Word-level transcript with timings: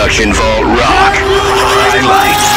production 0.00 0.32
for 0.32 0.40
rock 0.40 1.12
highlights. 1.92 2.48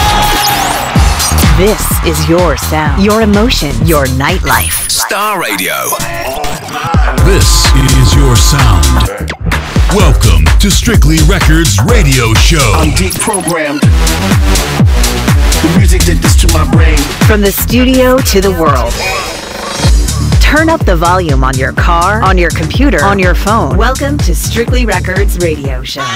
This 1.60 1.84
is 2.08 2.30
your 2.30 2.56
sound, 2.56 3.04
your 3.04 3.22
emotion, 3.22 3.76
your 3.86 4.06
nightlife. 4.16 4.90
Star 4.90 5.42
Radio. 5.42 5.74
This 7.26 7.66
is 7.76 8.16
your 8.16 8.38
sound. 8.38 9.20
Welcome 9.94 10.46
to 10.62 10.72
Strictly 10.72 11.18
Records 11.28 11.78
Radio 11.86 12.34
Show. 12.36 12.72
I'm 12.78 12.92
deprogrammed. 12.92 13.82
The 15.64 15.78
music 15.78 16.06
did 16.06 16.20
this 16.20 16.40
to 16.46 16.54
my 16.54 16.64
brain. 16.72 16.98
From 17.28 17.42
the 17.42 17.52
studio 17.52 18.20
to 18.20 18.40
the 18.40 18.52
world. 18.52 18.94
Turn 20.42 20.70
up 20.70 20.86
the 20.86 20.96
volume 20.96 21.44
on 21.44 21.58
your 21.58 21.74
car, 21.74 22.24
on 22.24 22.38
your 22.38 22.52
computer, 22.52 23.04
on 23.04 23.20
your 23.20 23.36
phone. 23.36 23.76
Welcome 23.76 24.18
to 24.20 24.34
Strictly 24.34 24.86
Records 24.86 25.40
Radio 25.40 25.84
Show. 25.84 26.08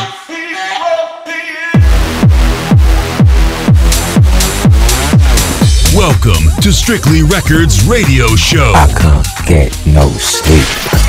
Welcome 5.97 6.51
to 6.61 6.71
Strictly 6.71 7.23
Records 7.23 7.83
Radio 7.87 8.27
Show. 8.35 8.71
I 8.75 8.85
can't 8.99 9.47
get 9.47 9.87
no 9.87 10.07
sleep. 10.11 11.06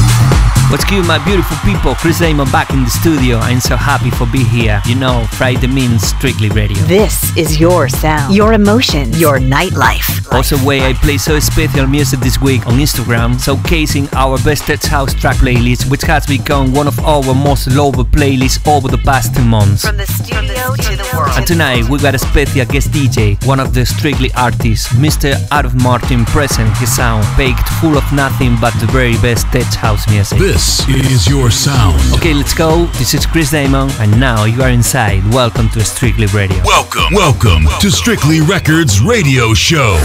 What's 0.71 0.85
good, 0.85 1.07
my 1.07 1.17
beautiful 1.25 1.57
people? 1.65 1.95
Chris 1.95 2.19
Damon 2.19 2.51
back 2.51 2.69
in 2.75 2.85
the 2.85 2.91
studio. 2.91 3.39
I'm 3.39 3.59
so 3.59 3.75
happy 3.75 4.11
for 4.11 4.27
be 4.27 4.45
here. 4.45 4.83
You 4.85 4.97
know, 4.97 5.25
Friday 5.33 5.67
means 5.67 6.03
strictly 6.03 6.51
radio. 6.51 6.77
This 6.85 7.35
is 7.39 7.59
your 7.59 7.89
sound, 7.89 8.35
your 8.35 8.53
emotion, 8.53 9.11
your 9.15 9.39
nightlife. 9.39 10.31
Also, 10.31 10.63
way 10.67 10.85
I 10.85 10.93
play 10.93 11.17
so 11.17 11.41
special 11.41 11.87
music 11.87 12.21
this 12.21 12.39
week 12.39 12.67
on 12.67 12.75
Instagram, 12.75 13.37
showcasing 13.37 14.13
our 14.13 14.37
best 14.45 14.65
tech 14.65 14.83
house 14.83 15.15
track 15.15 15.37
playlist, 15.37 15.91
which 15.91 16.03
has 16.03 16.27
become 16.27 16.75
one 16.75 16.87
of 16.87 16.99
our 17.01 17.35
most 17.35 17.69
loved 17.69 18.13
playlists 18.13 18.61
over 18.69 18.89
the 18.89 18.99
past 18.99 19.35
two 19.35 19.45
months. 19.47 19.87
From 19.87 19.97
the 19.97 20.07
studio 20.07 20.75
to 20.77 20.97
the 21.01 21.11
world. 21.17 21.31
And 21.39 21.47
tonight 21.47 21.89
we 21.89 21.99
got 21.99 22.15
a 22.15 22.19
special 22.19 22.67
guest 22.67 22.91
DJ, 22.91 23.43
one 23.47 23.59
of 23.59 23.73
the 23.73 23.87
Strictly 23.87 24.31
artists, 24.35 24.89
Mr. 24.89 25.33
Adam 25.51 25.83
Martin, 25.83 26.27
present 26.27 26.77
his 26.77 26.95
sound, 26.95 27.27
baked 27.39 27.67
full 27.81 27.97
of 27.97 28.05
nothing 28.13 28.55
but 28.61 28.75
the 28.81 28.87
very 28.93 29.17
best 29.23 29.47
tech 29.47 29.65
house 29.73 30.07
music. 30.11 30.39
This 30.39 30.58
this 30.59 30.89
is 30.89 31.29
your 31.29 31.53
sound. 31.53 32.01
Okay, 32.17 32.35
let's 32.35 32.53
go. 32.53 32.87
This 32.99 33.15
is 33.15 33.25
Chris 33.25 33.53
Damon, 33.53 33.91
and 34.01 34.19
now 34.19 34.45
you 34.45 34.61
are 34.61 34.71
inside. 34.71 35.23
Welcome 35.33 35.69
to 35.71 35.85
Strictly 35.85 36.27
Radio. 36.27 36.61
Welcome, 36.65 37.15
welcome 37.15 37.63
to 37.81 37.91
Strictly 37.93 38.41
Records 38.41 39.01
Radio 39.01 39.55
Show. 39.55 39.97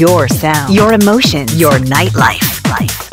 Your 0.00 0.26
sound, 0.28 0.74
your 0.74 0.94
emotion, 0.94 1.46
your 1.56 1.72
nightlife. 1.72 2.66
Life. 2.70 3.09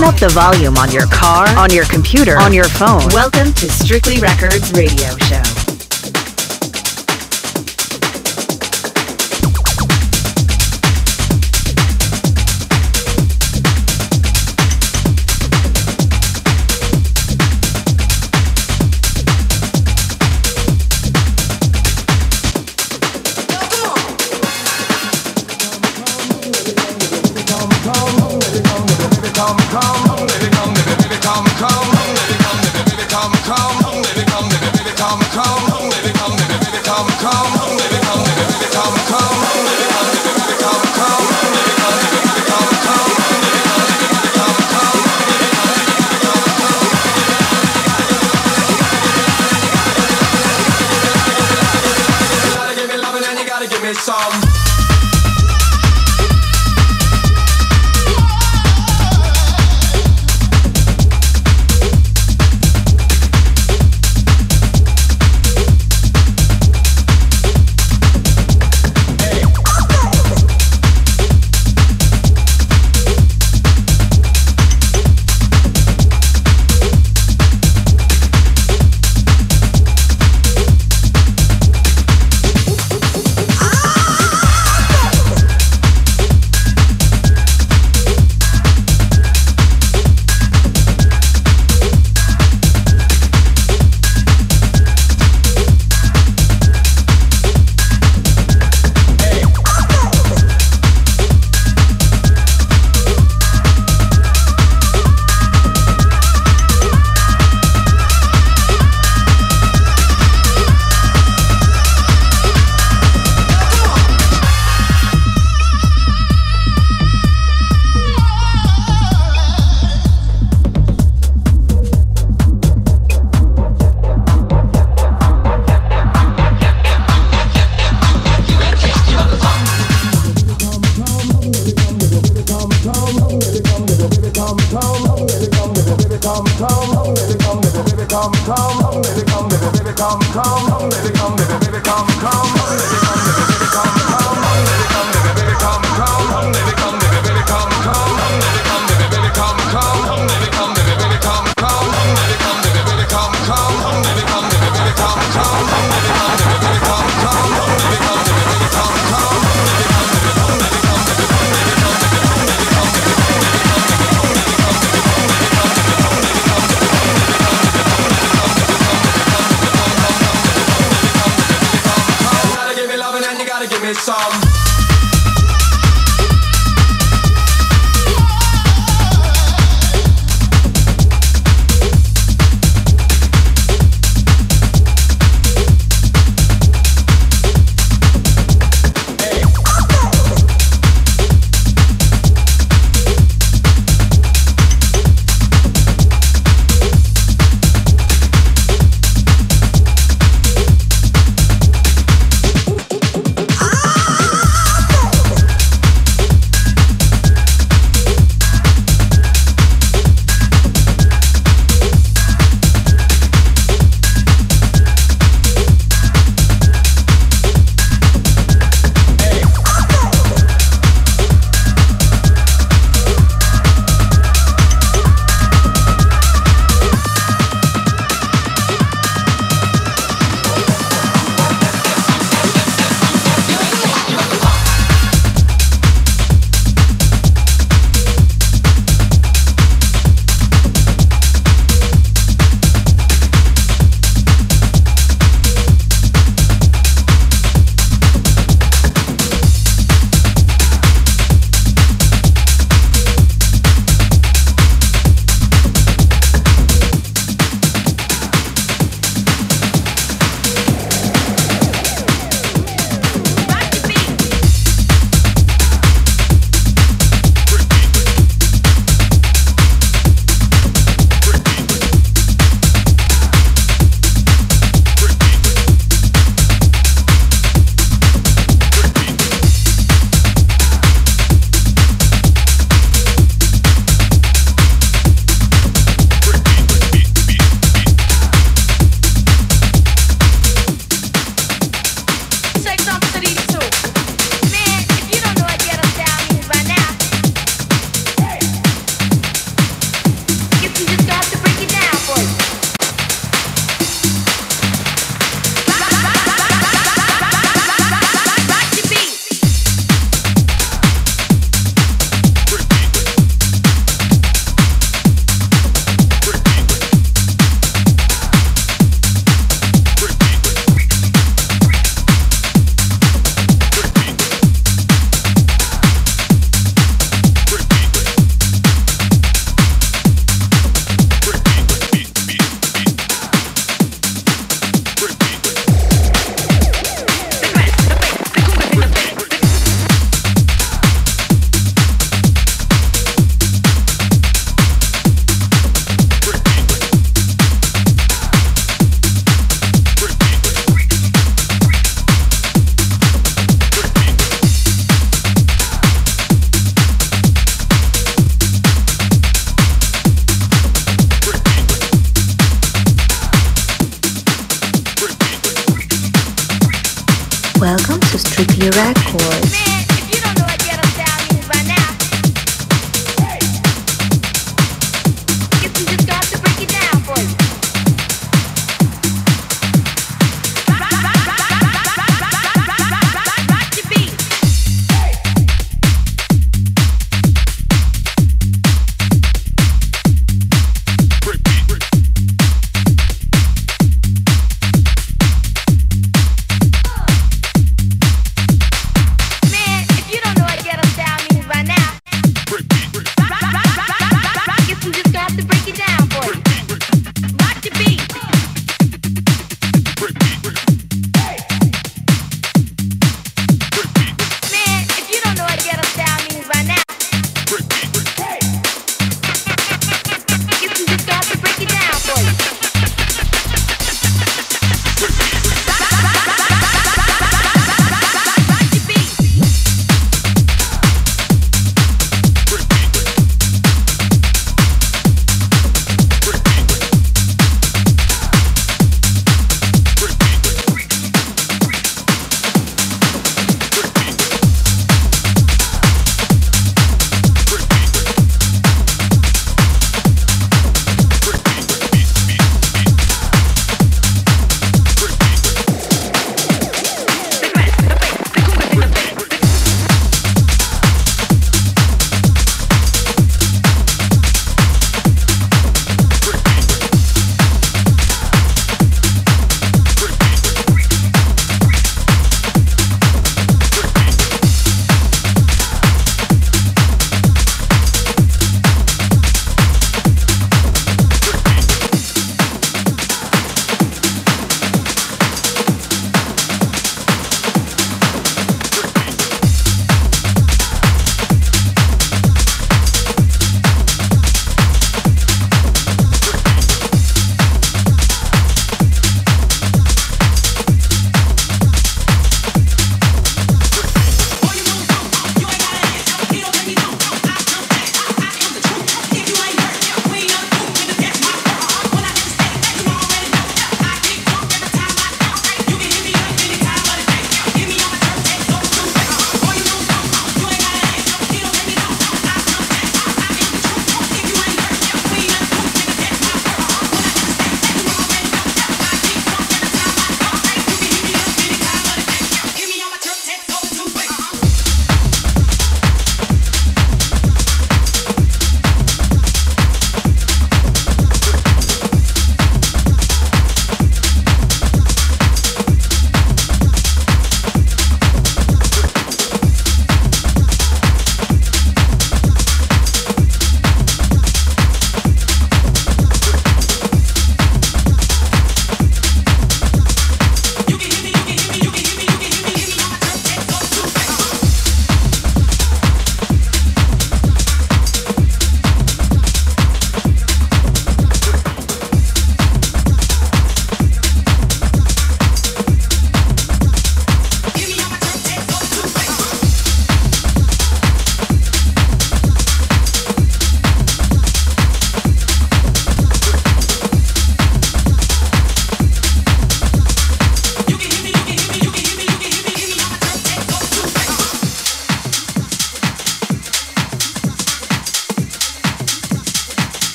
The 0.00 0.28
volume 0.32 0.78
on 0.78 0.90
your 0.90 1.06
car, 1.08 1.46
on 1.58 1.70
your 1.70 1.84
computer, 1.84 2.38
on 2.38 2.52
your 2.52 2.64
phone. 2.64 3.02
Welcome 3.12 3.52
to 3.54 3.70
Strictly 3.70 4.20
Records 4.20 4.72
Radio 4.72 5.16
Show. 5.18 5.41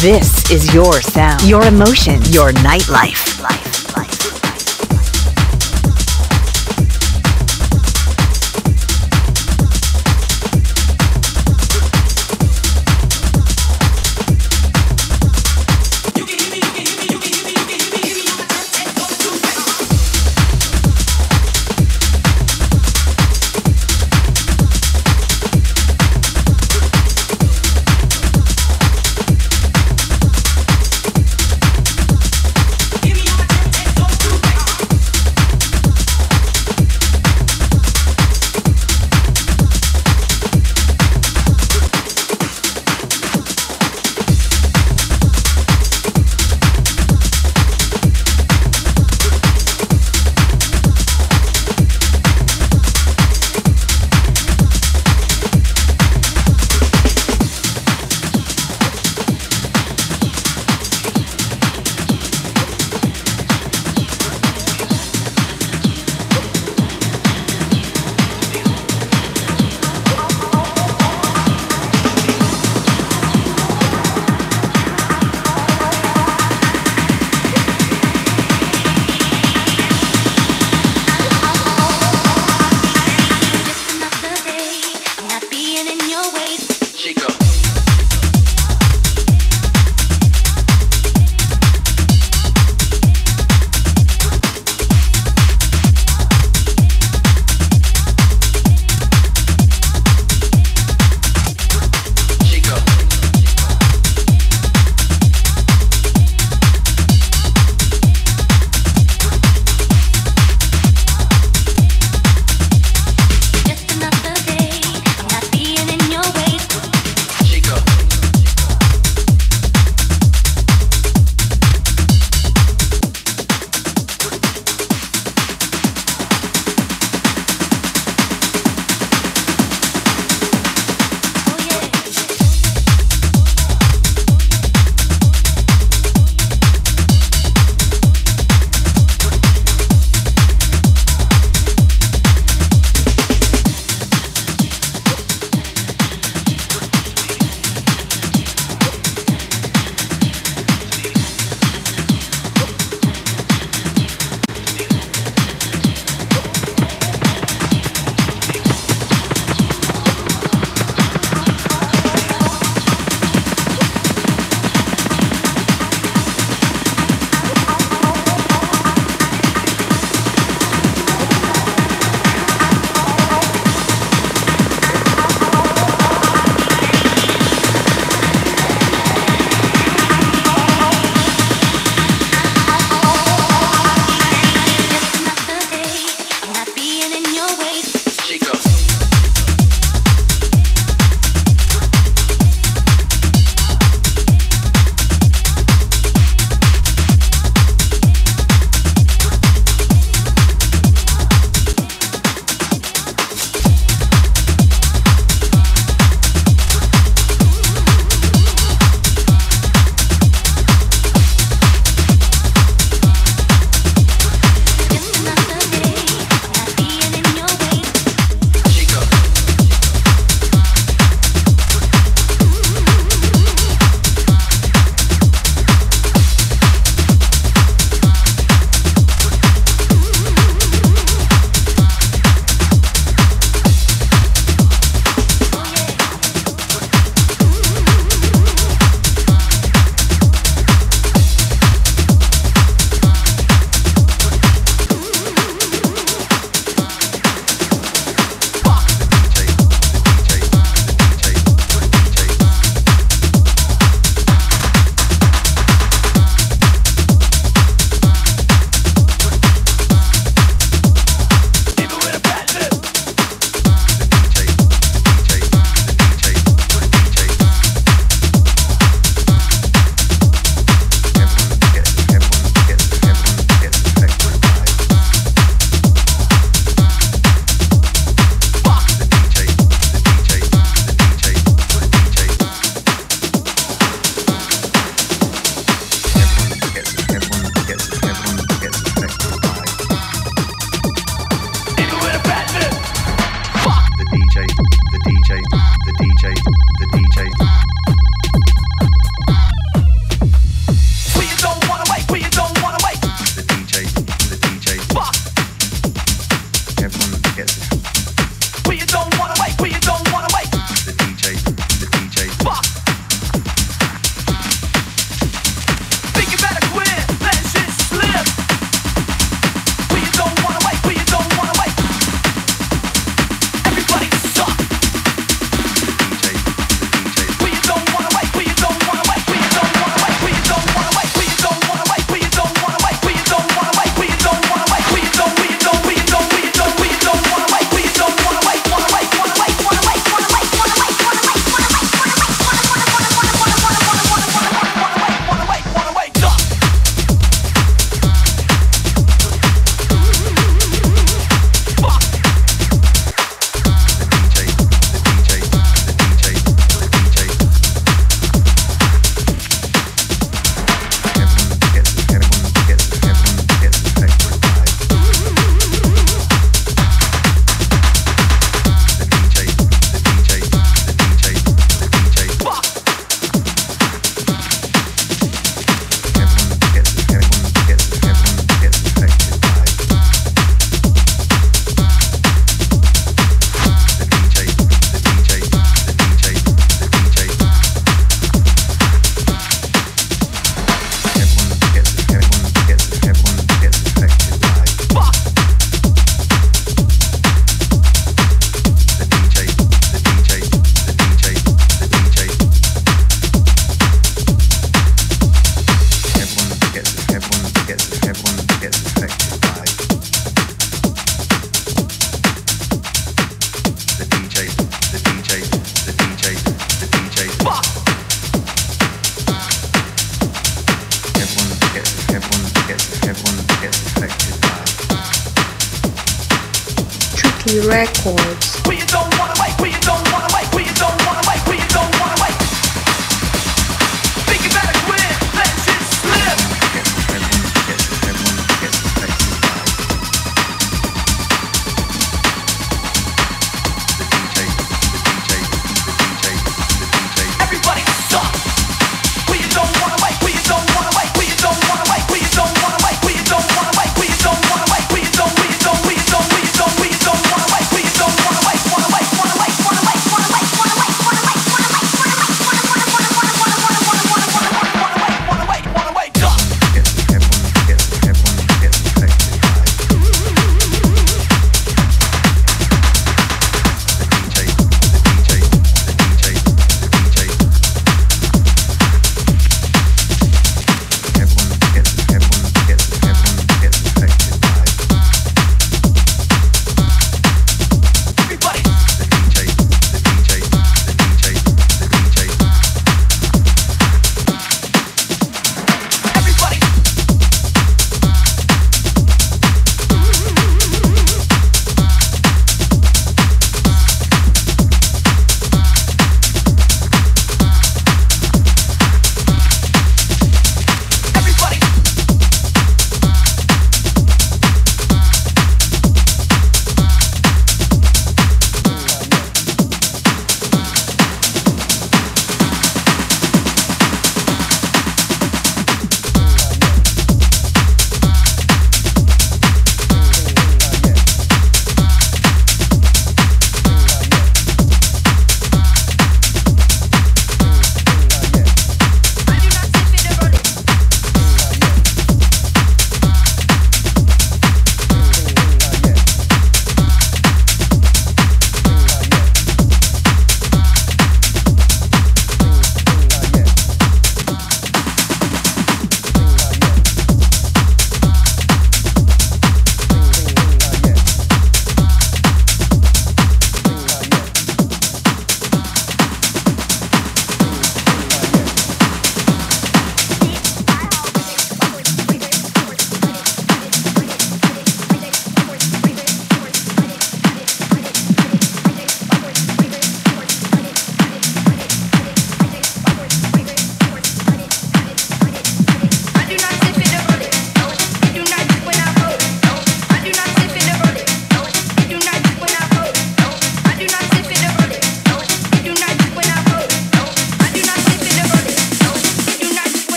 This 0.00 0.50
is 0.50 0.72
your 0.72 1.02
sound, 1.02 1.42
your 1.46 1.66
emotion, 1.66 2.22
your 2.32 2.52
nightlife. 2.52 3.29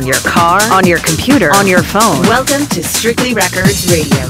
on 0.00 0.06
your 0.06 0.16
car, 0.24 0.62
on 0.72 0.86
your 0.86 0.98
computer, 1.00 1.54
on 1.54 1.66
your 1.66 1.82
phone. 1.82 2.22
Welcome 2.22 2.66
to 2.68 2.82
Strictly 2.82 3.34
Records 3.34 3.92
Radio. 3.92 4.29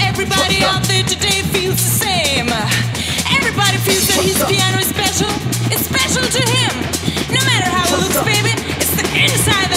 Everybody 0.00 0.62
out 0.64 0.82
there 0.84 1.02
today 1.04 1.42
feels 1.52 1.76
the 1.76 1.94
same. 2.06 2.48
Everybody 3.36 3.78
feels 3.78 4.06
that 4.08 4.20
his 4.22 4.38
piano 4.44 4.78
is 4.78 4.88
special. 4.88 5.30
It's 5.70 5.86
special 5.86 6.22
to 6.22 6.42
him. 6.56 6.74
No 7.32 7.40
matter 7.44 7.68
how 7.68 7.84
it 7.94 8.00
looks, 8.02 8.20
baby, 8.24 8.54
it's 8.78 8.94
the 8.96 9.06
inside. 9.18 9.73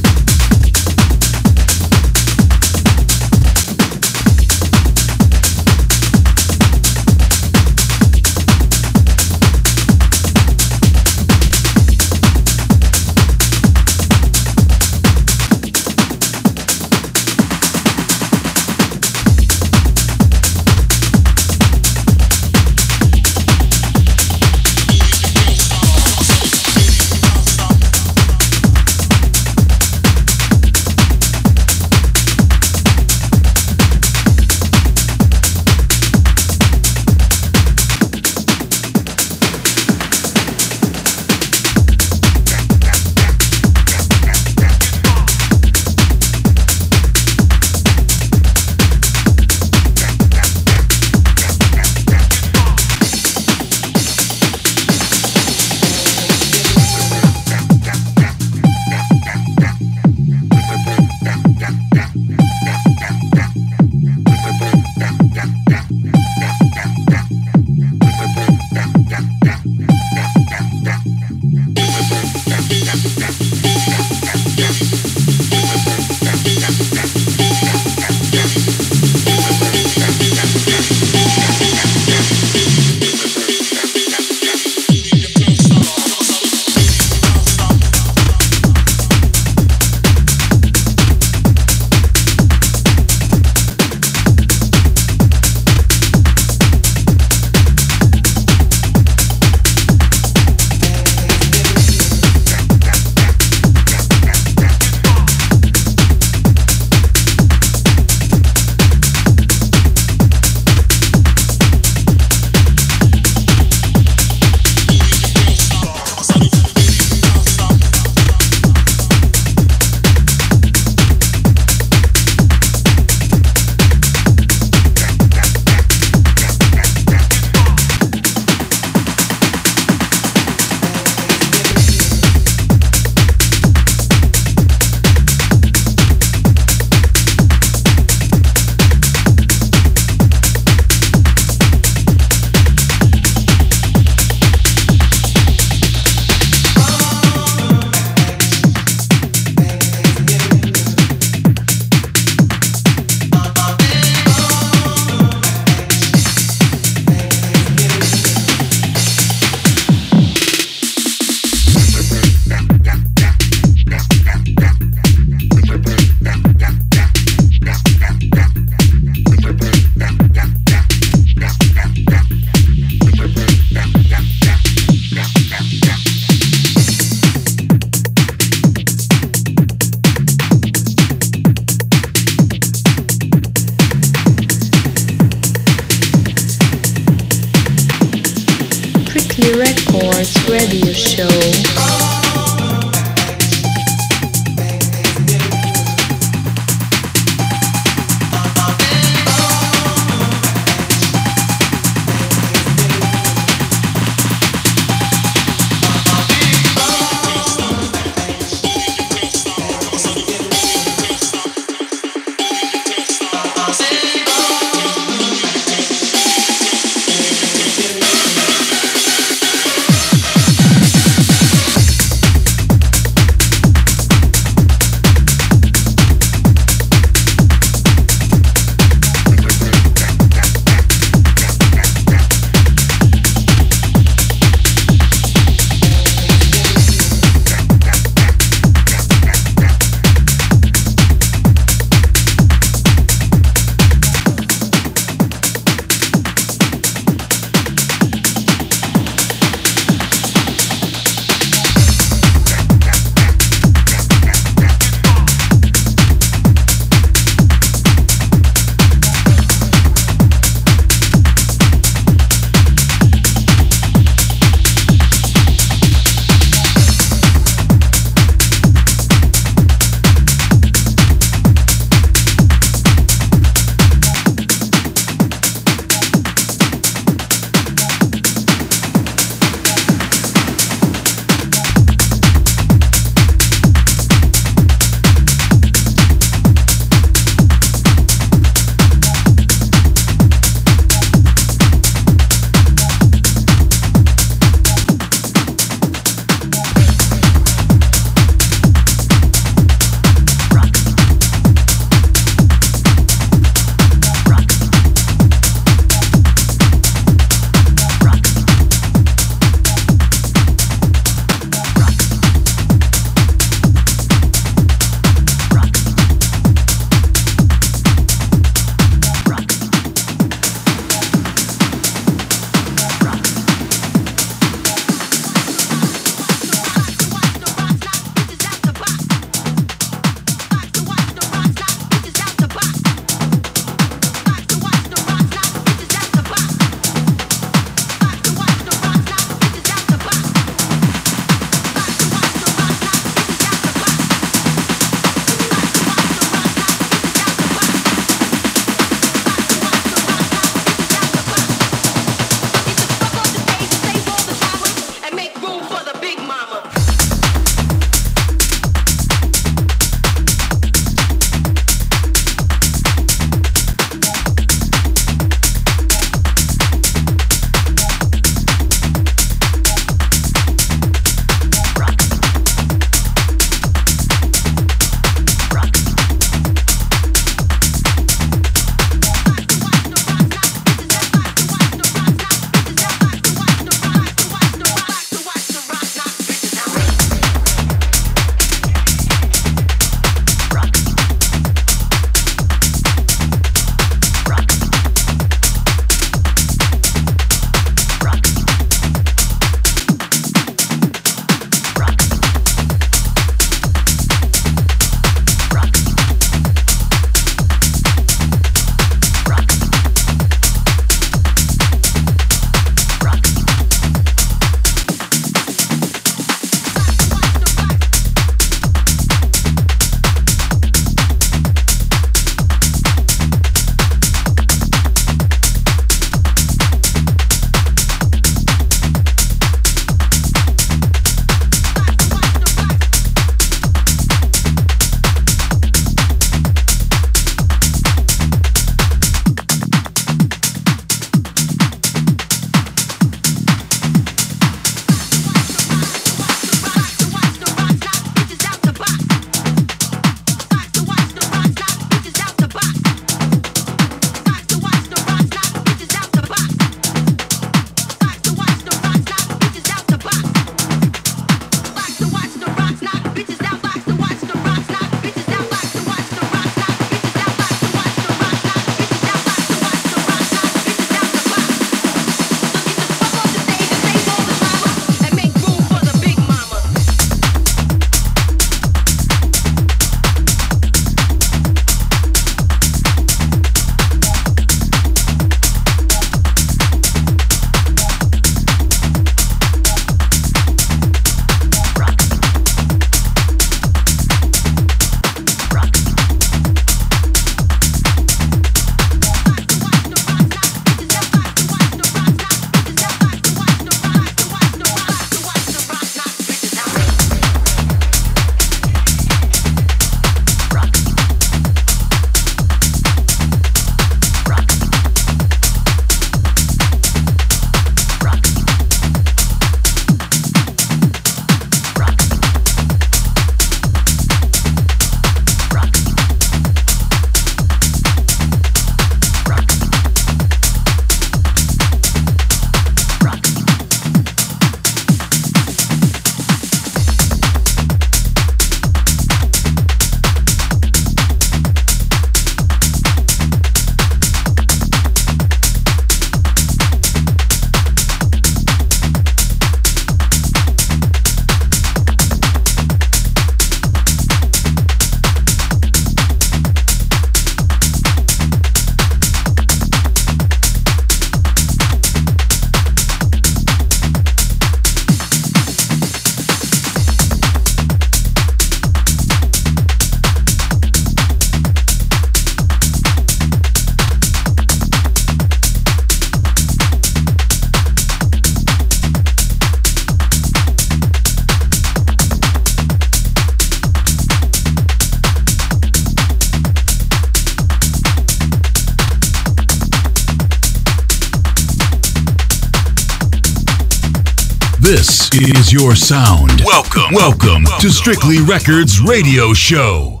Is 595.14 595.52
your 595.52 595.74
sound. 595.74 596.40
Welcome. 596.44 596.94
Welcome 596.94 597.44
to 597.60 597.70
Strictly 597.70 598.22
Records 598.22 598.80
Radio 598.80 599.34
Show. 599.34 600.00